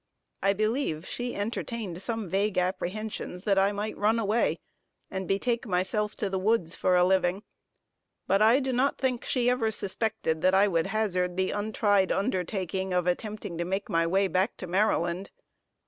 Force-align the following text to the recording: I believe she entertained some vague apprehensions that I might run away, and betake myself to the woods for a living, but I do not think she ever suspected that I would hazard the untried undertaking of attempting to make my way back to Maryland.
I 0.41 0.53
believe 0.53 1.05
she 1.05 1.35
entertained 1.35 2.01
some 2.01 2.27
vague 2.27 2.57
apprehensions 2.57 3.43
that 3.43 3.59
I 3.59 3.71
might 3.71 3.95
run 3.95 4.17
away, 4.17 4.57
and 5.11 5.27
betake 5.27 5.67
myself 5.67 6.15
to 6.15 6.27
the 6.27 6.39
woods 6.39 6.73
for 6.73 6.95
a 6.95 7.03
living, 7.03 7.43
but 8.25 8.41
I 8.41 8.59
do 8.61 8.73
not 8.73 8.97
think 8.97 9.23
she 9.23 9.47
ever 9.47 9.69
suspected 9.69 10.41
that 10.41 10.55
I 10.55 10.67
would 10.67 10.87
hazard 10.87 11.37
the 11.37 11.51
untried 11.51 12.11
undertaking 12.11 12.95
of 12.95 13.05
attempting 13.05 13.59
to 13.59 13.63
make 13.63 13.89
my 13.91 14.07
way 14.07 14.27
back 14.27 14.57
to 14.57 14.65
Maryland. 14.65 15.29